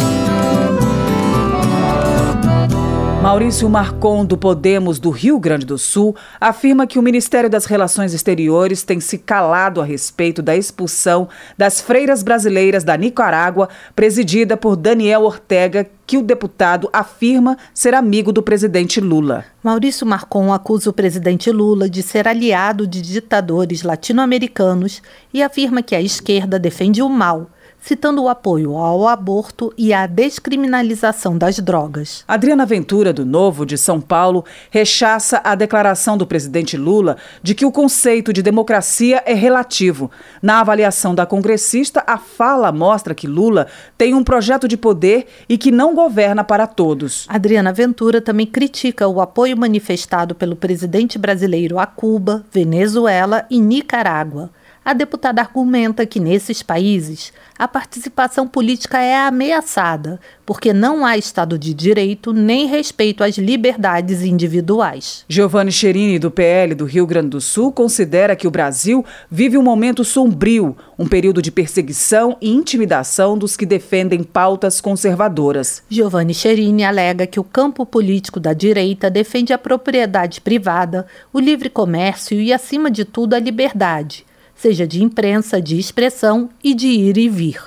Maurício 3.22 3.70
Marcon, 3.70 4.26
do 4.26 4.36
Podemos 4.36 4.98
do 4.98 5.12
Rio 5.12 5.40
Grande 5.40 5.64
do 5.64 5.78
Sul, 5.78 6.16
afirma 6.40 6.88
que 6.88 6.98
o 6.98 7.04
Ministério 7.04 7.48
das 7.48 7.66
Relações 7.66 8.16
Exteriores 8.16 8.82
tem 8.82 9.00
se 9.00 9.20
calado 9.20 9.80
a 9.80 9.86
respeito 9.86 10.42
da 10.42 10.56
expulsão 10.56 11.30
das 11.56 11.80
freiras 11.80 12.24
brasileiras 12.24 12.84
da 12.84 12.98
Nicarágua, 12.98 13.70
presidida 13.96 14.58
por 14.58 14.76
Daniel 14.76 15.22
Ortega, 15.22 15.88
que 16.08 16.18
o 16.18 16.24
deputado 16.24 16.90
afirma 16.92 17.60
ser 17.76 17.94
amigo 17.94 18.34
do 18.34 18.42
presidente 18.42 19.00
Lula. 19.00 19.46
Maurício 19.62 20.06
Marcon 20.08 20.52
acusa 20.52 20.90
o 20.90 20.94
presidente 20.94 21.52
Lula 21.52 21.88
de 21.88 22.02
ser 22.02 22.28
aliado 22.28 22.88
de 22.88 23.04
ditadores 23.04 23.84
latino-americanos 23.84 25.00
e 25.32 25.44
afirma 25.44 25.84
que 25.84 25.96
a 25.96 26.02
esquerda 26.02 26.58
defende 26.58 27.04
o 27.04 27.08
mal 27.08 27.52
citando 27.82 28.24
o 28.24 28.30
apoio 28.30 28.78
ao 28.78 29.08
aborto 29.08 29.74
e 29.78 29.92
à 29.92 30.06
descriminalização 30.06 31.38
das 31.38 31.60
drogas. 31.60 32.24
Adriana 32.28 32.66
Ventura, 32.66 33.12
do 33.12 33.26
Novo 33.26 33.66
de 33.66 33.78
São 33.78 34.00
Paulo, 34.00 34.46
rechaça 34.70 35.42
a 35.44 35.56
declaração 35.56 36.16
do 36.16 36.28
presidente 36.28 36.78
Lula 36.78 37.18
de 37.42 37.56
que 37.56 37.66
o 37.66 37.72
conceito 37.72 38.32
de 38.32 38.44
democracia 38.44 39.24
é 39.26 39.34
relativo. 39.34 40.12
Na 40.42 40.60
avaliação 40.60 41.16
da 41.16 41.26
congressista, 41.26 42.04
a 42.06 42.18
fala 42.18 42.72
mostra 42.72 43.16
que 43.16 43.28
Lula 43.28 43.68
tem 43.98 44.14
um 44.14 44.24
projeto 44.24 44.68
de 44.68 44.78
poder 44.78 45.28
e 45.50 45.58
que 45.58 45.72
não 45.72 45.96
governa 45.96 46.44
para 46.44 46.68
todos. 46.68 47.26
Adriana 47.28 47.74
Ventura 47.74 48.22
também 48.22 48.46
critica 48.46 49.08
o 49.08 49.20
apoio 49.20 49.58
manifestado 49.58 50.36
pelo 50.36 50.56
presidente 50.56 51.18
brasileiro 51.18 51.80
a 51.80 51.86
Cuba, 51.88 52.46
Venezuela 52.52 53.46
e 53.50 53.60
Nicarágua. 53.60 54.52
A 54.84 54.94
deputada 54.94 55.42
argumenta 55.42 56.08
que 56.08 56.20
nesses 56.20 56.64
países 56.64 57.32
a 57.58 57.68
participação 57.68 58.48
política 58.48 59.00
é 59.00 59.16
ameaçada, 59.16 60.20
porque 60.44 60.74
não 60.74 61.06
há 61.06 61.16
Estado 61.16 61.60
de 61.60 61.72
Direito 61.72 62.34
nem 62.34 62.66
respeito 62.66 63.24
às 63.24 63.38
liberdades 63.38 64.24
individuais. 64.24 65.24
Giovanni 65.30 65.72
Cherini, 65.72 66.18
do 66.18 66.32
PL 66.32 66.74
do 66.74 66.86
Rio 66.86 67.06
Grande 67.06 67.30
do 67.30 67.40
Sul, 67.40 67.72
considera 67.72 68.36
que 68.36 68.48
o 68.48 68.52
Brasil 68.52 69.06
vive 69.30 69.56
um 69.56 69.62
momento 69.62 70.04
sombrio, 70.04 70.76
um 70.98 71.08
período 71.08 71.44
de 71.44 71.52
perseguição 71.52 72.36
e 72.42 72.50
intimidação 72.50 73.38
dos 73.38 73.56
que 73.56 73.68
defendem 73.68 74.24
pautas 74.24 74.82
conservadoras. 74.82 75.84
Giovanni 75.88 76.34
Cherini 76.34 76.84
alega 76.84 77.28
que 77.28 77.40
o 77.40 77.44
campo 77.44 77.86
político 77.86 78.40
da 78.40 78.52
direita 78.52 79.12
defende 79.12 79.54
a 79.54 79.60
propriedade 79.60 80.42
privada, 80.42 81.06
o 81.32 81.40
livre 81.40 81.70
comércio 81.70 82.42
e, 82.42 82.52
acima 82.52 82.90
de 82.90 83.06
tudo, 83.06 83.36
a 83.36 83.40
liberdade 83.40 84.26
seja 84.62 84.86
de 84.86 85.04
imprensa, 85.04 85.60
de 85.60 85.80
expressão 85.80 86.48
e 86.64 86.76
de 86.76 86.86
ir 86.86 87.18
e 87.18 87.28
vir. 87.28 87.60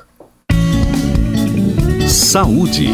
Saúde. 2.09 2.87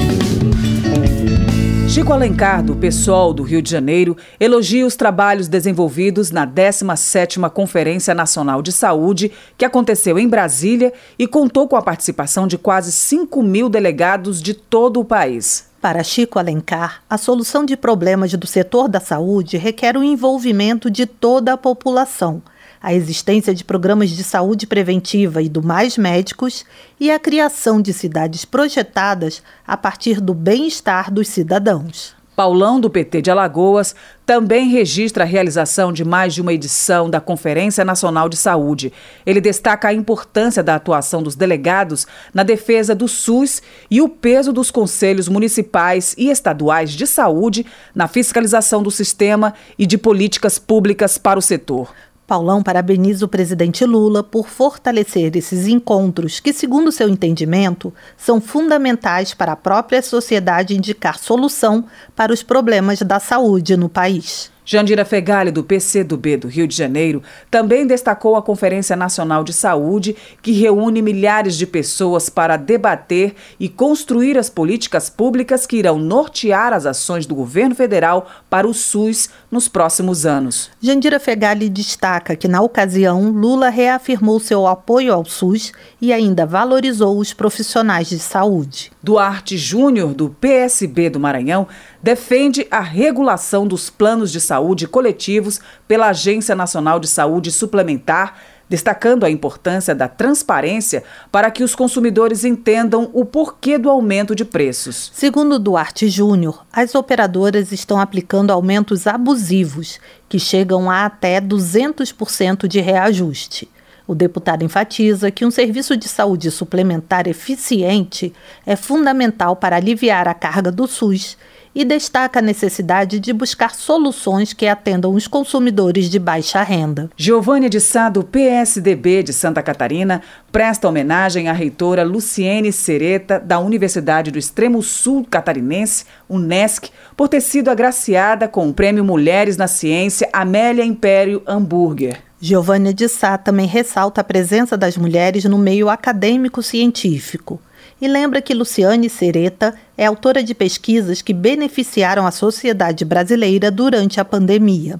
Chico 1.86 2.10
Alencar, 2.10 2.64
do 2.64 2.74
PSOL 2.74 3.34
do 3.34 3.42
Rio 3.42 3.60
de 3.60 3.70
Janeiro, 3.70 4.16
elogia 4.38 4.86
os 4.86 4.96
trabalhos 4.96 5.48
desenvolvidos 5.48 6.30
na 6.30 6.46
17ª 6.46 7.50
Conferência 7.50 8.14
Nacional 8.14 8.62
de 8.62 8.72
Saúde, 8.72 9.32
que 9.58 9.66
aconteceu 9.66 10.18
em 10.18 10.26
Brasília 10.26 10.94
e 11.18 11.26
contou 11.26 11.68
com 11.68 11.76
a 11.76 11.82
participação 11.82 12.46
de 12.46 12.56
quase 12.56 12.92
5 12.92 13.42
mil 13.42 13.68
delegados 13.68 14.40
de 14.40 14.54
todo 14.54 14.98
o 14.98 15.04
país. 15.04 15.68
Para 15.78 16.02
Chico 16.02 16.38
Alencar, 16.38 17.02
a 17.10 17.18
solução 17.18 17.66
de 17.66 17.76
problemas 17.76 18.32
do 18.32 18.46
setor 18.46 18.88
da 18.88 19.00
saúde 19.00 19.58
requer 19.58 19.94
o 19.94 20.02
envolvimento 20.02 20.90
de 20.90 21.04
toda 21.04 21.52
a 21.52 21.58
população– 21.58 22.40
a 22.82 22.94
existência 22.94 23.54
de 23.54 23.64
programas 23.64 24.10
de 24.10 24.24
saúde 24.24 24.66
preventiva 24.66 25.42
e 25.42 25.48
do 25.48 25.62
Mais 25.62 25.98
Médicos 25.98 26.64
e 26.98 27.10
a 27.10 27.18
criação 27.18 27.80
de 27.80 27.92
cidades 27.92 28.44
projetadas 28.44 29.42
a 29.66 29.76
partir 29.76 30.20
do 30.20 30.32
bem-estar 30.32 31.12
dos 31.12 31.28
cidadãos. 31.28 32.18
Paulão, 32.40 32.80
do 32.80 32.88
PT 32.88 33.20
de 33.20 33.30
Alagoas, 33.30 33.94
também 34.24 34.70
registra 34.70 35.24
a 35.24 35.26
realização 35.26 35.92
de 35.92 36.06
mais 36.06 36.32
de 36.32 36.40
uma 36.40 36.54
edição 36.54 37.10
da 37.10 37.20
Conferência 37.20 37.84
Nacional 37.84 38.30
de 38.30 38.36
Saúde. 38.38 38.94
Ele 39.26 39.42
destaca 39.42 39.88
a 39.88 39.92
importância 39.92 40.62
da 40.62 40.74
atuação 40.74 41.22
dos 41.22 41.36
delegados 41.36 42.06
na 42.32 42.42
defesa 42.42 42.94
do 42.94 43.06
SUS 43.06 43.60
e 43.90 44.00
o 44.00 44.08
peso 44.08 44.54
dos 44.54 44.70
conselhos 44.70 45.28
municipais 45.28 46.14
e 46.16 46.30
estaduais 46.30 46.92
de 46.92 47.06
saúde 47.06 47.66
na 47.94 48.08
fiscalização 48.08 48.82
do 48.82 48.90
sistema 48.90 49.52
e 49.78 49.84
de 49.84 49.98
políticas 49.98 50.58
públicas 50.58 51.18
para 51.18 51.38
o 51.38 51.42
setor. 51.42 51.92
Paulão 52.30 52.62
parabeniza 52.62 53.24
o 53.24 53.28
presidente 53.28 53.84
Lula 53.84 54.22
por 54.22 54.46
fortalecer 54.46 55.36
esses 55.36 55.66
encontros 55.66 56.38
que, 56.38 56.52
segundo 56.52 56.92
seu 56.92 57.08
entendimento, 57.08 57.92
são 58.16 58.40
fundamentais 58.40 59.34
para 59.34 59.50
a 59.50 59.56
própria 59.56 60.00
sociedade 60.00 60.76
indicar 60.76 61.18
solução 61.18 61.86
para 62.14 62.32
os 62.32 62.40
problemas 62.40 63.02
da 63.02 63.18
saúde 63.18 63.76
no 63.76 63.88
país. 63.88 64.49
Jandira 64.64 65.04
Fegali, 65.04 65.50
do 65.50 65.64
PCdoB 65.64 66.36
do 66.36 66.48
Rio 66.48 66.66
de 66.66 66.76
Janeiro, 66.76 67.22
também 67.50 67.86
destacou 67.86 68.36
a 68.36 68.42
Conferência 68.42 68.94
Nacional 68.94 69.42
de 69.42 69.52
Saúde, 69.52 70.16
que 70.42 70.52
reúne 70.52 71.02
milhares 71.02 71.56
de 71.56 71.66
pessoas 71.66 72.28
para 72.28 72.56
debater 72.56 73.34
e 73.58 73.68
construir 73.68 74.38
as 74.38 74.50
políticas 74.50 75.10
públicas 75.10 75.66
que 75.66 75.76
irão 75.76 75.98
nortear 75.98 76.72
as 76.72 76.86
ações 76.86 77.26
do 77.26 77.34
governo 77.34 77.74
federal 77.74 78.28
para 78.48 78.66
o 78.66 78.74
SUS 78.74 79.30
nos 79.50 79.68
próximos 79.68 80.26
anos. 80.26 80.70
Jandira 80.80 81.18
Fegali 81.18 81.68
destaca 81.68 82.36
que, 82.36 82.48
na 82.48 82.60
ocasião, 82.60 83.30
Lula 83.30 83.68
reafirmou 83.68 84.38
seu 84.38 84.66
apoio 84.66 85.12
ao 85.12 85.24
SUS 85.24 85.72
e 86.00 86.12
ainda 86.12 86.46
valorizou 86.46 87.18
os 87.18 87.32
profissionais 87.32 88.08
de 88.08 88.18
saúde. 88.18 88.92
Duarte 89.02 89.56
Júnior, 89.56 90.14
do 90.14 90.28
PSB 90.28 91.10
do 91.10 91.20
Maranhão, 91.20 91.66
defende 92.02 92.66
a 92.70 92.80
regulação 92.80 93.66
dos 93.66 93.90
planos 93.90 94.30
de 94.30 94.40
saúde 94.50 94.88
coletivos 94.88 95.60
pela 95.86 96.08
Agência 96.08 96.56
Nacional 96.56 96.98
de 96.98 97.06
Saúde 97.06 97.52
Suplementar, 97.52 98.36
destacando 98.68 99.22
a 99.22 99.30
importância 99.30 99.94
da 99.94 100.08
transparência 100.08 101.04
para 101.30 101.52
que 101.52 101.62
os 101.62 101.72
consumidores 101.76 102.44
entendam 102.44 103.08
o 103.12 103.24
porquê 103.24 103.78
do 103.78 103.88
aumento 103.88 104.34
de 104.34 104.44
preços. 104.44 105.12
Segundo 105.14 105.56
Duarte 105.56 106.08
Júnior, 106.08 106.66
as 106.72 106.96
operadoras 106.96 107.70
estão 107.70 108.00
aplicando 108.00 108.50
aumentos 108.50 109.06
abusivos, 109.06 110.00
que 110.28 110.40
chegam 110.40 110.90
a 110.90 111.04
até 111.04 111.40
200% 111.40 112.66
de 112.66 112.80
reajuste. 112.80 113.68
O 114.04 114.16
deputado 114.16 114.64
enfatiza 114.64 115.30
que 115.30 115.44
um 115.44 115.50
serviço 115.52 115.96
de 115.96 116.08
saúde 116.08 116.50
suplementar 116.50 117.28
eficiente 117.28 118.32
é 118.66 118.74
fundamental 118.74 119.54
para 119.54 119.76
aliviar 119.76 120.26
a 120.26 120.34
carga 120.34 120.72
do 120.72 120.88
SUS 120.88 121.36
e 121.74 121.84
destaca 121.84 122.38
a 122.38 122.42
necessidade 122.42 123.20
de 123.20 123.32
buscar 123.32 123.74
soluções 123.74 124.52
que 124.52 124.66
atendam 124.66 125.14
os 125.14 125.26
consumidores 125.26 126.10
de 126.10 126.18
baixa 126.18 126.62
renda. 126.62 127.10
Giovânia 127.16 127.70
de 127.70 127.80
Sá, 127.80 128.08
do 128.08 128.24
PSDB 128.24 129.22
de 129.22 129.32
Santa 129.32 129.62
Catarina, 129.62 130.22
presta 130.50 130.88
homenagem 130.88 131.48
à 131.48 131.52
reitora 131.52 132.02
Luciene 132.02 132.72
Sereta, 132.72 133.38
da 133.38 133.58
Universidade 133.58 134.30
do 134.30 134.38
Extremo 134.38 134.82
Sul 134.82 135.26
Catarinense, 135.28 136.04
UNESCO, 136.28 136.88
por 137.16 137.28
ter 137.28 137.40
sido 137.40 137.70
agraciada 137.70 138.48
com 138.48 138.68
o 138.68 138.74
Prêmio 138.74 139.04
Mulheres 139.04 139.56
na 139.56 139.68
Ciência 139.68 140.28
Amélia 140.32 140.84
Império 140.84 141.42
Hambúrguer. 141.46 142.29
Giovânia 142.42 142.94
de 142.94 143.06
Sá 143.06 143.36
também 143.36 143.66
ressalta 143.66 144.22
a 144.22 144.24
presença 144.24 144.74
das 144.74 144.96
mulheres 144.96 145.44
no 145.44 145.58
meio 145.58 145.90
acadêmico-científico 145.90 147.60
e 148.00 148.08
lembra 148.08 148.40
que 148.40 148.54
Luciane 148.54 149.10
Sereta 149.10 149.74
é 149.96 150.06
autora 150.06 150.42
de 150.42 150.54
pesquisas 150.54 151.20
que 151.20 151.34
beneficiaram 151.34 152.26
a 152.26 152.30
sociedade 152.30 153.04
brasileira 153.04 153.70
durante 153.70 154.18
a 154.18 154.24
pandemia. 154.24 154.98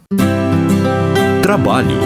Trabalho. 1.42 1.97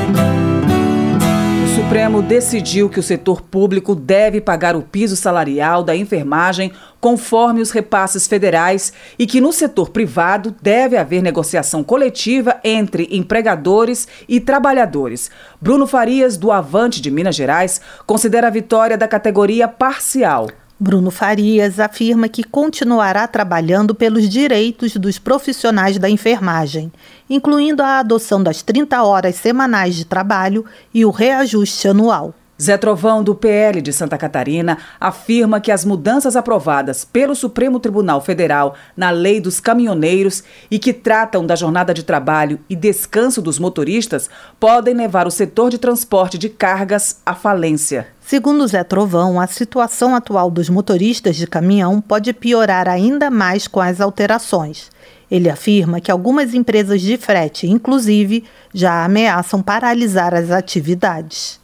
O 1.85 1.87
Supremo 1.87 2.23
decidiu 2.23 2.88
que 2.88 2.99
o 2.99 3.03
setor 3.03 3.43
público 3.43 3.95
deve 3.95 4.41
pagar 4.41 4.75
o 4.75 4.81
piso 4.81 5.14
salarial 5.14 5.85
da 5.85 5.95
enfermagem 5.95 6.73
conforme 6.99 7.61
os 7.61 7.71
repasses 7.71 8.26
federais 8.26 8.91
e 9.19 9.26
que 9.26 9.38
no 9.38 9.53
setor 9.53 9.91
privado 9.91 10.57
deve 10.62 10.97
haver 10.97 11.23
negociação 11.23 11.85
coletiva 11.85 12.59
entre 12.64 13.07
empregadores 13.12 14.09
e 14.26 14.41
trabalhadores. 14.41 15.31
Bruno 15.61 15.87
Farias, 15.87 16.38
do 16.38 16.50
Avante 16.50 17.03
de 17.03 17.11
Minas 17.11 17.37
Gerais, 17.37 17.83
considera 18.07 18.47
a 18.47 18.50
vitória 18.50 18.97
da 18.97 19.07
categoria 19.07 19.69
parcial. 19.69 20.49
Bruno 20.78 21.11
Farias 21.11 21.78
afirma 21.78 22.28
que 22.28 22.43
continuará 22.43 23.28
trabalhando 23.28 23.95
pelos 23.95 24.28
direitos 24.28 24.97
dos 24.97 25.19
profissionais 25.19 25.99
da 25.99 26.11
enfermagem, 26.11 26.93
incluindo 27.31 27.83
a 27.83 28.00
adoção 28.00 28.43
das 28.43 28.61
30 28.61 29.02
horas 29.04 29.37
semanais 29.37 29.95
de 29.95 30.04
trabalho 30.04 30.64
e 30.93 31.04
o 31.04 31.11
reajuste 31.11 31.87
anual. 31.87 32.35
Zé 32.61 32.77
Trovão, 32.77 33.23
do 33.23 33.35
PL 33.35 33.83
de 33.83 33.93
Santa 33.93 34.17
Catarina, 34.17 34.79
afirma 35.01 35.61
que 35.61 35.73
as 35.73 35.85
mudanças 35.85 36.37
aprovadas 36.37 37.05
pelo 37.05 37.35
Supremo 37.35 37.81
Tribunal 37.81 38.21
Federal 38.21 38.77
na 38.97 39.11
Lei 39.11 39.41
dos 39.41 39.59
Caminhoneiros 39.59 40.45
e 40.71 40.79
que 40.79 40.93
tratam 40.93 41.45
da 41.45 41.57
jornada 41.57 41.93
de 41.93 42.05
trabalho 42.05 42.61
e 42.71 42.77
descanso 42.77 43.43
dos 43.43 43.59
motoristas 43.59 44.31
podem 44.61 44.95
levar 44.95 45.27
o 45.27 45.33
setor 45.33 45.69
de 45.69 45.79
transporte 45.79 46.39
de 46.39 46.49
cargas 46.49 47.21
à 47.27 47.35
falência. 47.35 48.07
Segundo 48.21 48.67
Zé 48.69 48.85
Trovão, 48.85 49.41
a 49.41 49.49
situação 49.49 50.15
atual 50.15 50.49
dos 50.49 50.69
motoristas 50.69 51.35
de 51.35 51.49
caminhão 51.49 52.01
pode 52.01 52.33
piorar 52.33 52.89
ainda 52.89 53.31
mais 53.31 53.67
com 53.67 53.81
as 53.81 54.01
alterações. 54.01 54.91
Ele 55.29 55.51
afirma 55.51 56.01
que 56.01 56.11
algumas 56.11 56.55
empresas 56.55 57.03
de 57.03 57.17
frete, 57.17 57.67
inclusive, 57.67 58.45
já 58.73 59.05
ameaçam 59.05 59.61
paralisar 59.61 60.33
as 60.33 60.51
atividades. 60.51 61.63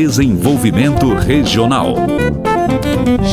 Desenvolvimento 0.00 1.12
Regional. 1.12 1.94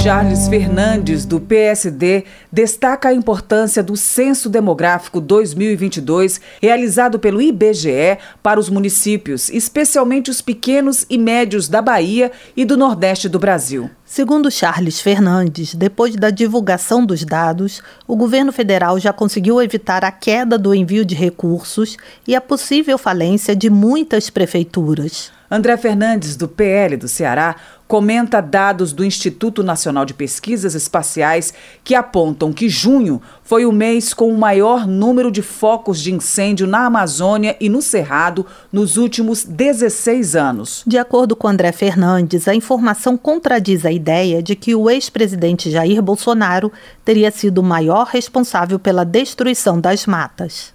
Charles 0.04 0.50
Fernandes, 0.50 1.24
do 1.24 1.40
PSD, 1.40 2.26
destaca 2.52 3.08
a 3.08 3.14
importância 3.14 3.82
do 3.82 3.96
Censo 3.96 4.50
Demográfico 4.50 5.22
2022, 5.22 6.42
realizado 6.62 7.20
pelo 7.20 7.42
IBGE 7.42 8.18
para 8.44 8.60
os 8.60 8.68
municípios, 8.68 9.50
especialmente 9.50 10.30
os 10.30 10.42
pequenos 10.42 11.06
e 11.10 11.18
médios 11.18 11.70
da 11.70 11.82
Bahia 11.82 12.34
e 12.54 12.66
do 12.66 12.76
Nordeste 12.76 13.30
do 13.30 13.40
Brasil. 13.40 13.90
Segundo 14.04 14.52
Charles 14.52 15.00
Fernandes, 15.00 15.74
depois 15.74 16.18
da 16.18 16.30
divulgação 16.30 17.06
dos 17.06 17.24
dados, 17.24 17.82
o 18.06 18.18
governo 18.18 18.52
federal 18.52 19.00
já 19.00 19.14
conseguiu 19.14 19.62
evitar 19.62 20.04
a 20.04 20.12
queda 20.12 20.58
do 20.58 20.76
envio 20.76 21.06
de 21.06 21.16
recursos 21.16 21.96
e 22.28 22.36
a 22.36 22.42
possível 22.42 22.98
falência 22.98 23.56
de 23.56 23.70
muitas 23.70 24.30
prefeituras. 24.30 25.37
André 25.50 25.78
Fernandes, 25.78 26.36
do 26.36 26.48
PL 26.48 26.98
do 26.98 27.08
Ceará, 27.08 27.56
comenta 27.88 28.42
dados 28.42 28.92
do 28.92 29.06
Instituto 29.06 29.64
Nacional 29.64 30.06
de 30.06 30.14
Pesquisas 30.14 30.76
Espaciais 30.76 31.54
que 31.84 31.96
apontam 31.96 32.52
que 32.52 32.68
junho 32.68 33.22
foi 33.42 33.66
o 33.66 33.72
mês 33.72 34.14
com 34.14 34.30
o 34.30 34.38
maior 34.38 34.86
número 34.86 35.32
de 35.32 35.42
focos 35.42 36.02
de 36.02 36.14
incêndio 36.14 36.68
na 36.68 36.86
Amazônia 36.86 37.56
e 37.62 37.70
no 37.70 37.82
Cerrado 37.82 38.46
nos 38.74 38.98
últimos 38.98 39.46
16 39.46 40.36
anos. 40.36 40.84
De 40.86 40.98
acordo 40.98 41.34
com 41.36 41.48
André 41.48 41.72
Fernandes, 41.72 42.48
a 42.48 42.54
informação 42.54 43.16
contradiz 43.16 43.86
a 43.86 43.92
ideia 43.92 44.44
de 44.44 44.54
que 44.56 44.76
o 44.76 44.90
ex-presidente 44.90 45.72
Jair 45.72 46.02
Bolsonaro 46.02 46.72
teria 47.06 47.32
sido 47.32 47.60
o 47.60 47.64
maior 47.64 48.08
responsável 48.08 48.78
pela 48.78 49.06
destruição 49.06 49.80
das 49.80 50.06
matas. 50.06 50.74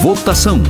Votação. 0.00 0.60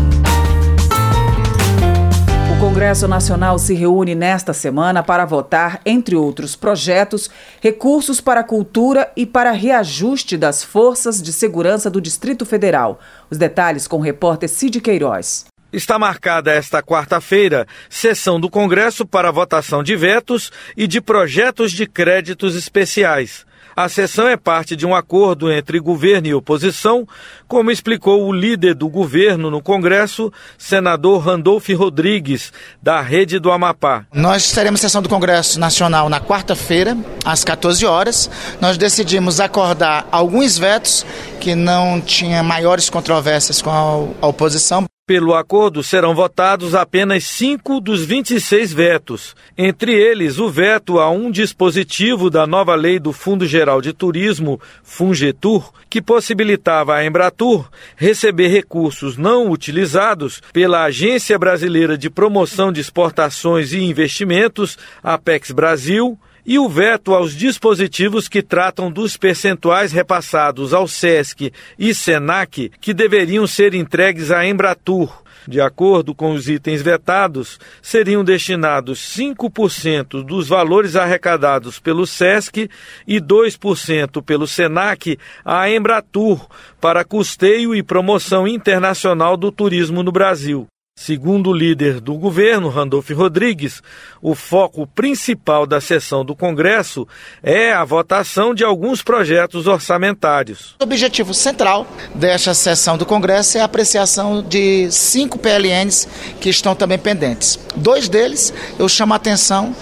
Congresso 2.63 3.09
Nacional 3.09 3.59
se 3.59 3.75
reúne 3.75 4.15
nesta 4.15 4.53
semana 4.53 5.03
para 5.03 5.25
votar, 5.25 5.81
entre 5.85 6.15
outros 6.15 6.55
projetos, 6.55 7.29
recursos 7.61 8.21
para 8.21 8.39
a 8.39 8.45
cultura 8.45 9.11
e 9.17 9.27
para 9.27 9.51
reajuste 9.51 10.37
das 10.37 10.63
forças 10.63 11.21
de 11.21 11.33
segurança 11.33 11.91
do 11.91 12.01
Distrito 12.01 12.47
Federal. 12.47 13.01
Os 13.29 13.37
detalhes 13.37 13.89
com 13.89 13.97
o 13.97 14.01
repórter 14.01 14.49
Cid 14.49 14.81
Queiroz. 14.81 15.47
Está 15.73 15.99
marcada 15.99 16.53
esta 16.53 16.81
quarta-feira 16.81 17.67
sessão 17.91 18.39
do 18.39 18.49
Congresso 18.49 19.05
para 19.05 19.33
votação 19.33 19.83
de 19.83 19.97
vetos 19.97 20.53
e 20.77 20.87
de 20.87 21.01
projetos 21.01 21.73
de 21.73 21.85
créditos 21.85 22.55
especiais. 22.55 23.45
A 23.75 23.89
sessão 23.89 24.29
é 24.29 24.37
parte 24.37 24.77
de 24.77 24.87
um 24.87 24.95
acordo 24.95 25.51
entre 25.51 25.81
governo 25.81 26.27
e 26.27 26.35
oposição, 26.35 27.07
como 27.49 27.71
explicou 27.71 28.27
o 28.27 28.33
líder 28.33 28.75
do 28.75 28.89
governo 28.89 29.51
no 29.51 29.63
Congresso, 29.63 30.33
senador 30.59 31.21
Randolph 31.21 31.69
Rodrigues, 31.71 32.53
da 32.83 33.01
Rede 33.01 33.39
do 33.39 33.51
Amapá. 33.51 34.05
Nós 34.13 34.53
teremos 34.53 34.81
sessão 34.81 35.01
do 35.01 35.09
Congresso 35.09 35.59
Nacional 35.59 36.09
na 36.09 36.21
quarta-feira, 36.21 36.97
às 37.25 37.45
14 37.45 37.87
horas. 37.87 38.31
Nós 38.61 38.77
decidimos 38.77 39.41
acordar 39.41 40.07
alguns 40.13 40.59
vetos 40.59 41.07
que 41.41 41.55
não 41.55 42.01
tinham 42.01 42.45
maiores 42.45 42.91
controvérsias 42.91 43.63
com 43.63 43.71
a 43.71 44.27
oposição. 44.27 44.92
Pelo 45.05 45.35
acordo, 45.35 45.83
serão 45.83 46.15
votados 46.15 46.77
apenas 46.77 47.25
cinco 47.25 47.81
dos 47.81 48.05
26 48.05 48.73
vetos. 48.73 49.35
Entre 49.59 49.93
eles, 49.93 50.39
o 50.39 50.49
veto 50.49 51.01
a 51.01 51.11
um 51.11 51.29
dispositivo 51.29 52.31
da 52.31 52.47
nova 52.47 52.77
lei 52.77 53.01
do 53.01 53.13
Fundo 53.13 53.45
Geral 53.45 53.81
de 53.83 53.93
Turismo, 53.93 54.61
Fungetur, 54.85 55.73
que 55.91 56.01
possibilitava 56.01 56.95
à 56.95 57.05
Embratur 57.05 57.69
receber 57.97 58.47
recursos 58.47 59.17
não 59.17 59.51
utilizados 59.51 60.41
pela 60.53 60.85
Agência 60.85 61.37
Brasileira 61.37 61.99
de 61.99 62.09
Promoção 62.09 62.71
de 62.71 62.81
Exportações 62.81 63.73
e 63.73 63.83
Investimentos, 63.83 64.79
Apex 65.03 65.51
Brasil, 65.51 66.17
e 66.45 66.59
o 66.59 66.69
veto 66.69 67.15
aos 67.15 67.35
dispositivos 67.35 68.29
que 68.29 68.43
tratam 68.43 68.91
dos 68.91 69.17
percentuais 69.17 69.93
repassados 69.93 70.75
ao 70.75 70.89
SESC 70.89 71.53
e 71.79 71.95
SENAC 71.95 72.71
que 72.81 72.93
deveriam 72.93 73.47
ser 73.47 73.75
entregues 73.75 74.31
à 74.31 74.47
Embratur. 74.47 75.23
De 75.47 75.61
acordo 75.61 76.15
com 76.15 76.33
os 76.33 76.49
itens 76.49 76.83
vetados, 76.83 77.59
seriam 77.81 78.23
destinados 78.23 79.01
5% 79.17 80.25
dos 80.25 80.49
valores 80.49 80.95
arrecadados 80.95 81.81
pelo 81.81 82.07
SESC 82.07 82.71
e 83.07 83.21
2% 83.21 84.23
pelo 84.23 84.47
SENAC 84.47 85.19
à 85.45 85.69
Embratur 85.69 86.47
para 86.81 87.05
custeio 87.05 87.75
e 87.75 87.83
promoção 87.83 88.47
internacional 88.47 89.37
do 89.37 89.51
turismo 89.51 90.03
no 90.03 90.13
Brasil. 90.13 90.69
Segundo 90.95 91.51
o 91.51 91.55
líder 91.55 92.01
do 92.01 92.15
governo, 92.15 92.69
Randolph 92.69 93.11
Rodrigues, 93.11 93.83
o 94.21 94.35
foco 94.35 94.87
principal 94.87 95.67
da 95.67 95.81
sessão 95.81 96.23
do 96.23 96.37
Congresso 96.37 97.09
é 97.43 97.73
a 97.73 97.83
votação 97.83 98.55
de 98.55 98.63
alguns 98.63 99.03
projetos 99.03 99.67
orçamentários. 99.67 100.77
O 100.79 100.85
objetivo 100.85 101.33
central 101.33 101.87
desta 102.15 102.53
sessão 102.53 102.99
do 102.99 103.07
Congresso 103.07 103.57
é 103.57 103.63
a 103.63 103.65
apreciação 103.65 104.43
de 104.43 104.91
cinco 104.91 105.39
PLNs 105.39 106.07
que 106.41 106.51
estão 106.51 106.75
também 106.75 106.99
pendentes. 106.99 107.59
Dois 107.75 108.07
deles 108.07 108.53
eu 108.79 108.87
chamo 108.87 109.15
a 109.15 109.17
atenção 109.17 109.75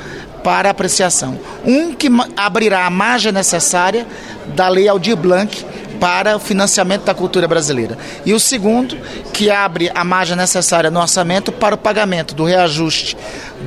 para 0.42 0.70
apreciação. 0.70 1.38
Um 1.64 1.94
que 1.94 2.08
abrirá 2.36 2.86
a 2.86 2.90
margem 2.90 3.32
necessária 3.32 4.06
da 4.54 4.68
Lei 4.68 4.88
Aldir 4.88 5.16
Blanc 5.16 5.64
para 6.00 6.36
o 6.36 6.40
financiamento 6.40 7.04
da 7.04 7.14
cultura 7.14 7.46
brasileira. 7.46 7.96
E 8.24 8.32
o 8.32 8.40
segundo, 8.40 8.96
que 9.32 9.50
abre 9.50 9.90
a 9.94 10.02
margem 10.02 10.36
necessária 10.36 10.90
no 10.90 10.98
orçamento 10.98 11.52
para 11.52 11.74
o 11.74 11.78
pagamento 11.78 12.34
do 12.34 12.44
reajuste 12.44 13.16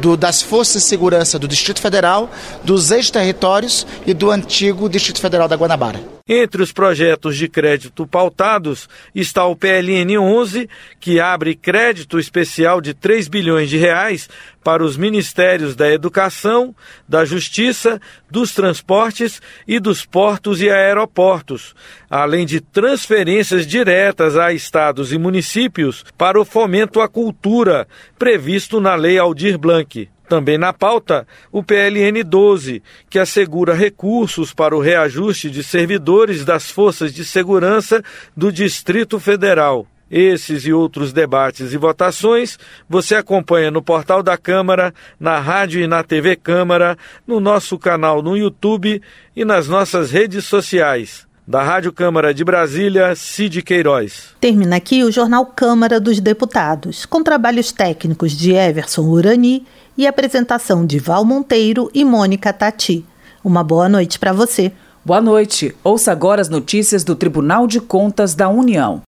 do, 0.02 0.18
das 0.18 0.42
forças 0.42 0.82
de 0.82 0.88
segurança 0.88 1.38
do 1.38 1.48
Distrito 1.48 1.80
Federal, 1.80 2.30
dos 2.64 2.90
ex-territórios 2.92 3.86
e 4.06 4.14
do 4.14 4.32
antigo 4.32 4.90
Distrito 4.90 5.22
Federal 5.22 5.48
da 5.48 5.56
Guanabara. 5.56 6.13
Entre 6.36 6.64
os 6.64 6.72
projetos 6.72 7.38
de 7.38 7.48
crédito 7.48 8.08
pautados 8.08 8.90
está 9.14 9.46
o 9.46 9.56
PLN 9.56 10.18
11, 10.18 10.68
que 11.00 11.20
abre 11.20 11.54
crédito 11.54 12.18
especial 12.18 12.82
de 12.82 12.92
3 12.92 13.28
bilhões 13.28 13.70
de 13.70 13.78
reais 13.78 14.28
para 14.64 14.84
os 14.84 14.98
ministérios 14.98 15.76
da 15.76 15.88
Educação, 15.92 16.76
da 17.08 17.24
Justiça, 17.24 18.02
dos 18.32 18.52
Transportes 18.52 19.40
e 19.68 19.80
dos 19.80 20.08
Portos 20.08 20.60
e 20.60 20.72
Aeroportos, 20.72 21.76
além 22.10 22.48
de 22.48 22.60
transferências 22.60 23.68
diretas 23.68 24.36
a 24.36 24.52
estados 24.52 25.14
e 25.14 25.20
municípios 25.20 26.04
para 26.18 26.42
o 26.42 26.46
fomento 26.46 27.00
à 27.00 27.08
cultura, 27.08 27.88
previsto 28.18 28.82
na 28.82 28.96
Lei 28.96 29.20
Aldir 29.20 29.60
Blanc. 29.60 30.10
Também 30.34 30.58
na 30.58 30.74
pauta, 30.74 31.28
o 31.52 31.62
PLN 31.62 32.24
12, 32.24 32.82
que 33.08 33.20
assegura 33.20 33.76
recursos 33.76 34.52
para 34.52 34.76
o 34.76 34.80
reajuste 34.80 35.48
de 35.48 35.64
servidores 35.64 36.44
das 36.44 36.72
forças 36.72 37.14
de 37.14 37.24
segurança 37.24 38.04
do 38.36 38.52
Distrito 38.52 39.20
Federal. 39.20 39.86
Esses 40.10 40.66
e 40.66 40.74
outros 40.74 41.14
debates 41.14 41.72
e 41.72 41.78
votações 41.78 42.58
você 42.90 43.14
acompanha 43.14 43.70
no 43.70 43.84
portal 43.84 44.24
da 44.24 44.36
Câmara, 44.36 44.92
na 45.20 45.38
rádio 45.38 45.80
e 45.80 45.86
na 45.86 46.04
TV 46.04 46.36
Câmara, 46.36 46.98
no 47.28 47.40
nosso 47.40 47.78
canal 47.78 48.24
no 48.24 48.36
YouTube 48.36 49.00
e 49.36 49.46
nas 49.46 49.68
nossas 49.68 50.10
redes 50.10 50.46
sociais. 50.46 51.28
Da 51.46 51.62
Rádio 51.62 51.92
Câmara 51.92 52.34
de 52.34 52.42
Brasília, 52.42 53.14
Cid 53.18 53.62
Queiroz. 53.62 54.30
Termina 54.40 54.78
aqui 54.78 55.04
o 55.04 55.12
Jornal 55.12 55.46
Câmara 55.46 56.00
dos 56.00 56.22
Deputados, 56.22 57.06
com 57.06 57.22
trabalhos 57.22 57.70
técnicos 57.74 58.32
de 58.32 58.54
Everson 58.54 59.02
Urani 59.02 59.66
e 59.98 60.08
apresentação 60.08 60.86
de 60.86 61.00
Val 61.00 61.26
Monteiro 61.26 61.92
e 61.94 62.06
Mônica 62.06 62.54
Tati. 62.54 63.06
Uma 63.44 63.62
boa 63.62 63.90
noite 63.90 64.18
para 64.18 64.32
você. 64.32 64.72
Boa 65.04 65.20
noite. 65.20 65.76
Ouça 65.84 66.14
agora 66.14 66.42
as 66.42 66.48
notícias 66.48 67.04
do 67.04 67.14
Tribunal 67.14 67.68
de 67.68 67.82
Contas 67.82 68.34
da 68.34 68.48
União. 68.48 69.02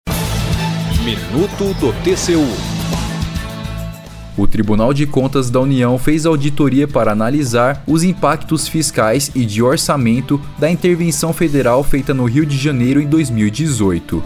Minuto 1.05 1.73
do 1.79 1.93
TCU. 2.03 2.74
O 4.37 4.49
Tribunal 4.49 4.93
de 4.93 5.07
Contas 5.07 5.49
da 5.49 5.61
União 5.61 5.97
fez 5.97 6.27
auditoria 6.27 6.89
para 6.89 7.13
analisar 7.13 7.85
os 7.87 8.03
impactos 8.03 8.67
fiscais 8.67 9.31
e 9.33 9.45
de 9.45 9.63
orçamento 9.63 10.41
da 10.59 10.69
intervenção 10.69 11.33
federal 11.33 11.85
feita 11.85 12.13
no 12.13 12.25
Rio 12.25 12.45
de 12.45 12.57
Janeiro 12.57 13.01
em 13.01 13.07
2018. 13.07 14.21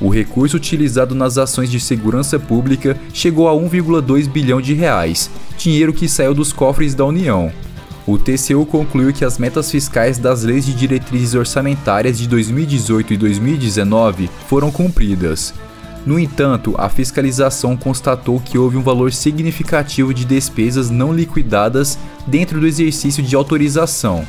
O 0.00 0.08
recurso 0.08 0.56
utilizado 0.56 1.14
nas 1.14 1.36
ações 1.36 1.70
de 1.70 1.78
segurança 1.78 2.38
pública 2.38 2.98
chegou 3.12 3.46
a 3.46 3.52
1,2 3.52 4.26
bilhão 4.26 4.60
de 4.60 4.72
reais, 4.72 5.30
dinheiro 5.58 5.92
que 5.92 6.08
saiu 6.08 6.32
dos 6.32 6.50
cofres 6.50 6.94
da 6.94 7.04
União. 7.04 7.52
O 8.06 8.16
TCU 8.16 8.64
concluiu 8.64 9.12
que 9.12 9.24
as 9.24 9.36
metas 9.36 9.70
fiscais 9.70 10.16
das 10.16 10.44
leis 10.44 10.64
de 10.64 10.72
diretrizes 10.72 11.34
orçamentárias 11.34 12.16
de 12.16 12.26
2018 12.26 13.12
e 13.12 13.16
2019 13.18 14.30
foram 14.48 14.70
cumpridas 14.70 15.52
no 16.06 16.20
entanto, 16.20 16.72
a 16.78 16.88
fiscalização 16.88 17.76
constatou 17.76 18.38
que 18.38 18.56
houve 18.56 18.76
um 18.76 18.82
valor 18.82 19.12
significativo 19.12 20.14
de 20.14 20.24
despesas 20.24 20.88
não 20.88 21.12
liquidadas 21.12 21.98
dentro 22.24 22.60
do 22.60 22.66
exercício 22.66 23.24
de 23.24 23.34
autorização. 23.34 24.24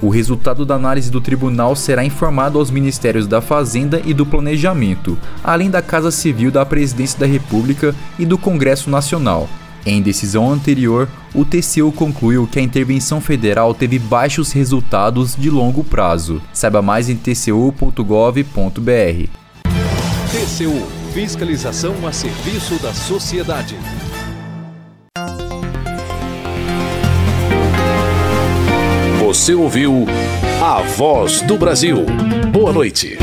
O 0.00 0.08
resultado 0.08 0.64
da 0.64 0.76
análise 0.76 1.10
do 1.10 1.20
tribunal 1.20 1.76
será 1.76 2.02
informado 2.02 2.58
aos 2.58 2.70
Ministérios 2.70 3.26
da 3.26 3.42
Fazenda 3.42 4.00
e 4.02 4.14
do 4.14 4.24
Planejamento, 4.24 5.18
além 5.44 5.68
da 5.68 5.82
Casa 5.82 6.10
Civil 6.10 6.50
da 6.50 6.64
Presidência 6.64 7.18
da 7.18 7.26
República 7.26 7.94
e 8.18 8.24
do 8.24 8.38
Congresso 8.38 8.88
Nacional. 8.88 9.46
Em 9.84 10.00
decisão 10.00 10.50
anterior, 10.50 11.06
o 11.34 11.44
TCU 11.44 11.92
concluiu 11.92 12.46
que 12.46 12.58
a 12.58 12.62
intervenção 12.62 13.20
federal 13.20 13.74
teve 13.74 13.98
baixos 13.98 14.52
resultados 14.52 15.36
de 15.36 15.50
longo 15.50 15.84
prazo. 15.84 16.40
Saiba 16.52 16.80
mais 16.80 17.10
em 17.10 17.16
tcu.gov.br. 17.16 17.88
TCU 20.30 20.86
Fiscalização 21.14 22.06
a 22.06 22.12
serviço 22.12 22.78
da 22.82 22.92
sociedade. 22.92 23.74
Você 29.24 29.54
ouviu 29.54 30.04
A 30.62 30.82
Voz 30.82 31.40
do 31.40 31.56
Brasil. 31.56 32.04
Boa 32.52 32.74
noite. 32.74 33.16